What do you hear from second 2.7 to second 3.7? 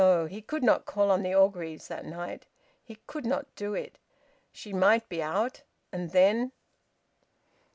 He could not